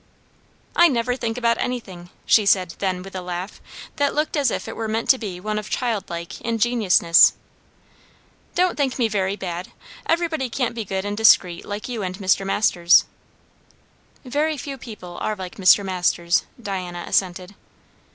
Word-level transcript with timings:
"I 0.75 0.87
never 0.87 1.15
think 1.15 1.37
about 1.37 1.59
anything!" 1.59 2.09
she 2.25 2.47
said 2.47 2.73
then 2.79 3.03
with 3.03 3.15
a 3.15 3.21
laugh, 3.21 3.61
that 3.97 4.15
looked 4.15 4.35
as 4.35 4.49
if 4.49 4.67
it 4.67 4.75
were 4.75 4.87
meant 4.87 5.09
to 5.11 5.19
be 5.19 5.39
one 5.39 5.59
of 5.59 5.69
childlike, 5.69 6.41
ingenuousness. 6.41 7.33
"Don't 8.55 8.77
think 8.77 8.97
me 8.97 9.07
very 9.07 9.35
bad. 9.35 9.71
Everybody 10.07 10.49
can't 10.49 10.73
be 10.73 10.85
good 10.85 11.05
and 11.05 11.15
discreet 11.15 11.65
like 11.65 11.87
you 11.87 12.01
and 12.01 12.17
Mr. 12.17 12.43
Masters." 12.47 13.05
"Very 14.25 14.57
few 14.57 14.75
people 14.75 15.19
are 15.21 15.35
like 15.35 15.57
Mr. 15.57 15.85
Masters," 15.85 16.45
Diana 16.59 17.05
assented. 17.07 17.53